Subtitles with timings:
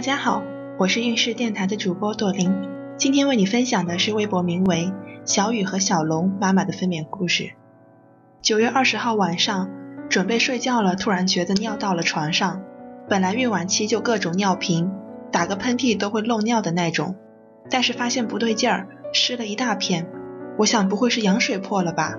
[0.00, 0.42] 大家好，
[0.78, 2.50] 我是运势电台的主播朵琳，
[2.96, 4.90] 今天为你分享的是微博名为
[5.26, 7.50] “小雨和小龙妈妈的分娩故事”。
[8.40, 9.68] 九月二十号晚上，
[10.08, 12.62] 准备睡觉了，突然觉得尿到了床上。
[13.10, 14.90] 本来孕晚期就各种尿频，
[15.30, 17.16] 打个喷嚏都会漏尿的那种，
[17.68, 20.06] 但是发现不对劲儿，湿了一大片。
[20.56, 22.14] 我想不会是羊水破了吧？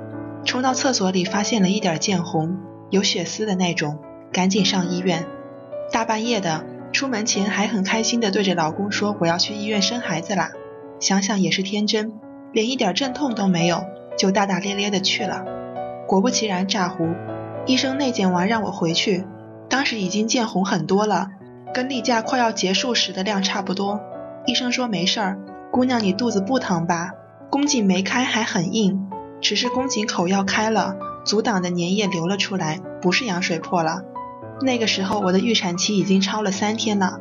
[0.46, 2.60] 冲到厕所里发现了一点见红，
[2.92, 3.98] 有血丝的那种，
[4.32, 5.26] 赶紧上医院。
[5.92, 6.70] 大半夜的。
[6.92, 10.52] 出门前还很开心地对着老公说：“我要去医院生孩子啦！”
[11.00, 12.14] 想想也是天真，
[12.52, 13.84] 连一点阵痛都没有，
[14.18, 15.44] 就大大咧咧地去了。
[16.08, 17.08] 果不其然，炸糊。
[17.66, 19.26] 医生内检完让我回去，
[19.70, 21.30] 当时已经见红很多了，
[21.74, 24.00] 跟例假快要结束时的量差不多。
[24.46, 25.40] 医生说没事儿，
[25.72, 27.12] 姑娘你肚子不疼吧？
[27.50, 29.10] 宫颈没开还很硬，
[29.42, 34.04] 只是宫颈口要开了，阻挡的粘液流了出来，不是羊水破了。
[34.62, 37.20] 那个时候我的预产期已经超了三天了。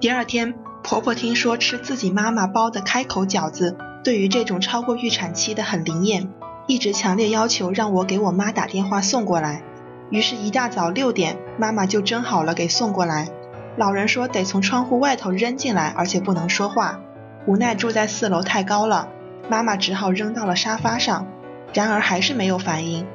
[0.00, 6.28] 第二天，婆婆听说吃自己妈妈包的开口饺子，对于这种超过预产期的很灵验，
[6.66, 9.62] 一直强烈要求让我给我妈打电话送过来。
[10.10, 13.28] 于是，一大早六点，妈妈就蒸好了给送过来。
[13.76, 17.00] 老人说得从窗户外头扔进来，而且不能说话。
[17.46, 19.08] 无奈住在四楼太高了，
[19.48, 21.26] 妈妈只好扔到了沙发上。
[21.72, 23.06] 然而还是没有反应。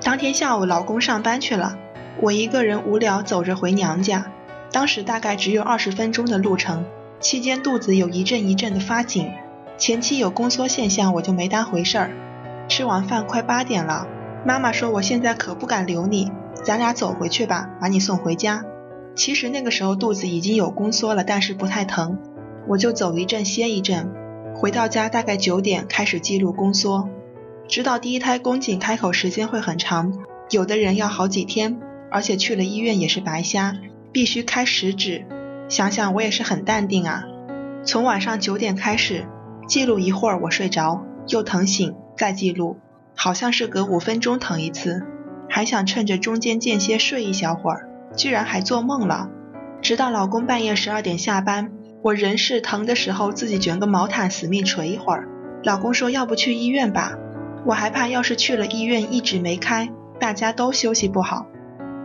[0.00, 1.76] 当天下午，老公上班去了。
[2.20, 4.32] 我一个人无聊走着回娘家，
[4.72, 6.84] 当时大概只有二十分钟的路程，
[7.20, 9.30] 期间肚子有一阵一阵的发紧，
[9.76, 12.10] 前期有宫缩现象，我就没当回事儿。
[12.68, 14.08] 吃完饭快八点了，
[14.44, 16.32] 妈妈说我现在可不敢留你，
[16.64, 18.64] 咱俩走回去吧，把你送回家。
[19.14, 22.18] 其实那个时候肚子已经有宫缩了，但是不太疼，
[22.66, 24.12] 我就走一阵歇一阵。
[24.56, 27.08] 回到家大概九点开始记录宫缩，
[27.68, 30.12] 知道第一胎宫颈开口时间会很长，
[30.50, 31.80] 有的人要好几天。
[32.10, 33.76] 而且去了医院也是白瞎，
[34.12, 35.24] 必须开十指。
[35.68, 37.24] 想想我也是很淡定啊。
[37.84, 39.26] 从晚上九点开始
[39.66, 42.78] 记录一会儿，我睡着又疼醒，再记录，
[43.14, 45.02] 好像是隔五分钟疼一次。
[45.50, 49.30] 还想趁着中间间歇睡一小会儿，居然还做梦了。
[49.80, 51.70] 直到老公半夜十二点下班，
[52.02, 55.28] 我仍是疼的时候自己卷个毛毯死命捶一会儿。
[55.64, 57.16] 老公说要不去医院吧，
[57.64, 59.88] 我还怕要是去了医院一直没开，
[60.20, 61.46] 大家都休息不好。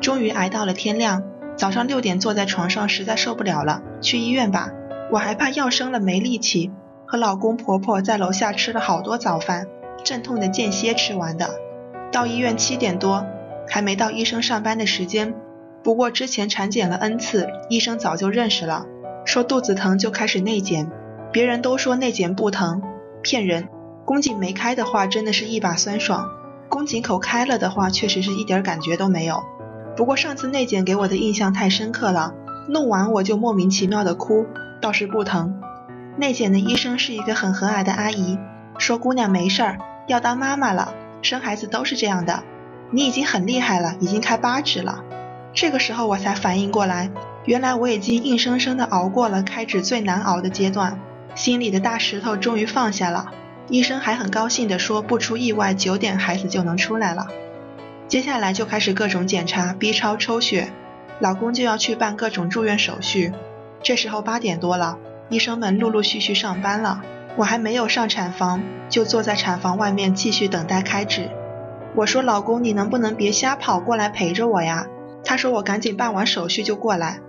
[0.02, 1.24] 终于挨到了天亮，
[1.56, 4.72] 早上六点坐在床上，实在受不了了，去医院吧。
[5.12, 6.72] 我还怕要生了没力气，
[7.06, 9.68] 和老公婆婆在楼下吃了好多早饭，
[10.04, 11.50] 阵痛的间歇吃完的。
[12.12, 13.26] 到医院七点多，
[13.68, 15.34] 还没到医生上班的时间。
[15.84, 18.86] 不过之前产检了 n 次，医生早就认识了，
[19.26, 20.90] 说肚子疼就开始内检。
[21.32, 22.82] 别人都说内检不疼，
[23.22, 23.68] 骗人。
[24.06, 26.26] 宫颈没开的话，真的是一把酸爽；
[26.70, 29.44] 宫颈口开了的话，确实是一点感觉都没有。
[29.96, 32.34] 不过上次内检给我的印象太深刻了，
[32.68, 34.46] 弄完我就莫名其妙的哭，
[34.82, 35.60] 倒是不疼。
[36.18, 38.38] 内检的医生是一个很和蔼的阿姨，
[38.78, 39.78] 说姑娘没事儿，
[40.08, 42.44] 要当妈妈了，生孩子都是这样的。
[42.92, 45.04] 你已经很厉害了，已经开八指了。
[45.54, 47.12] 这个时候我才反应过来，
[47.46, 51.00] 原来我已经硬生生的熬过了开指最难熬的阶段，
[51.36, 53.32] 心里的大石头终于放下了。
[53.70, 57.28] 医生还很高兴的说，不出意外，九点孩子就能出来了。
[58.14, 60.72] 接下来就开始各种检查，B 超、抽血，
[61.20, 63.34] 老公就要去办各种住院手续。
[63.82, 67.02] 这时候八点多了，医生们陆陆续续上班了，
[67.36, 71.32] 我还没有上产房，就坐在产房外面继续等待开指。
[71.96, 74.86] 我说老公，你能不能别瞎跑过来陪着我呀？
[75.26, 77.20] 他说我赶紧办完手续就过来。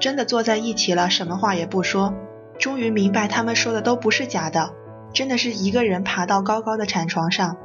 [0.00, 2.12] 真的坐在一起了，什么话也不说。
[2.58, 4.72] 终于明白他们说的都不是假的，
[5.12, 7.56] 真的是一个人爬到高高的产床上。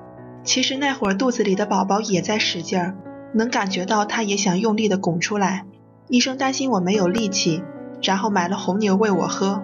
[0.48, 2.96] 其实那会儿肚子里的宝宝也在使劲儿，
[3.34, 5.66] 能感觉到他也想用力的拱出来。
[6.08, 7.62] 医生担心我没有力气，
[8.02, 9.62] 然后买了红牛喂我喝。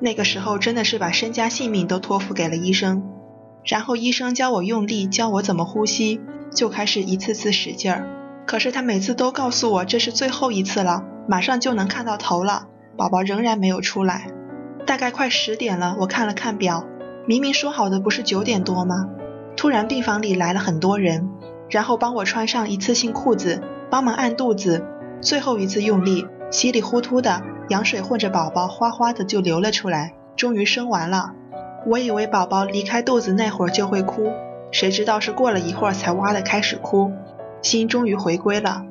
[0.00, 3.04] 那个时候真的是把身家性命都托付给了医生。
[3.64, 6.20] 然后医生教我用力，教我怎么呼吸，
[6.52, 8.08] 就开始一次次使劲儿。
[8.48, 12.66] 可是他每次都告诉我这是最后一次了，马上就能看到头了，
[12.96, 14.26] 宝宝仍然没有出来。
[14.84, 16.84] 大概快十点了，我看了看表，
[17.28, 19.08] 明明说好的不是九点多吗？
[19.60, 21.28] 突然，病房里来了很多人，
[21.68, 23.60] 然后帮我穿上一次性裤子，
[23.90, 24.82] 帮忙按肚子，
[25.20, 31.32] 最后一次用力，稀里糊涂的羊水混着宝宝哗哗的就流了出来，终于生完了。
[31.86, 34.32] 我以为宝宝离开肚子那会儿就会哭，
[34.70, 37.12] 谁知道是过了一会儿才哇的开始哭，
[37.60, 38.84] 心终于回归了。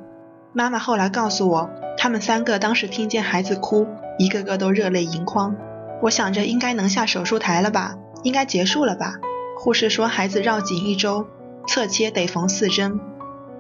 [0.54, 3.88] 妈妈后来告诉我，他们三个当时听见孩子哭，
[4.19, 5.56] 一个个都热泪盈眶。
[6.04, 9.16] 我想着应该能下手术台了吧，应该结束了吧。
[9.61, 11.27] 护士说孩子绕颈一周，
[11.67, 12.97] 侧切得缝四针，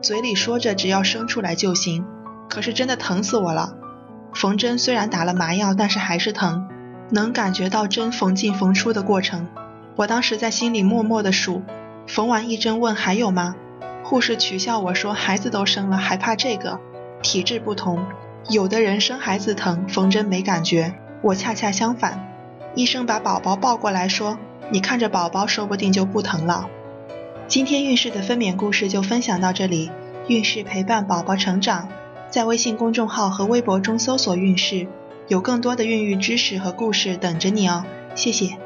[0.01, 2.05] 嘴里说着只要生出来就行，
[2.49, 3.75] 可是真的疼死我了。
[4.33, 6.69] 缝针虽然打了麻药，但是还是疼，
[7.09, 9.49] 能感觉到针缝进缝出的过程。
[9.97, 11.63] 我当时在心里默默的数，
[12.07, 13.57] 缝完一针问还有吗？
[14.01, 16.79] 护士取笑我说孩子都生了还怕这个？
[17.21, 18.05] 体质不同，
[18.49, 22.25] 有的人生孩子疼，缝针没感觉，我恰恰相反。
[22.73, 24.37] 医生把宝宝抱过来说，
[24.71, 26.69] 你看着宝宝，说不定就不疼了。
[27.47, 29.89] 今天孕氏的分娩故事就分享到这里，
[30.27, 31.89] 孕氏陪伴宝宝成长。
[32.29, 34.87] 在微信公众号和微博中搜索“孕氏”，
[35.27, 37.85] 有更多的孕育知识和故事等着你哦。
[38.13, 38.57] 谢谢。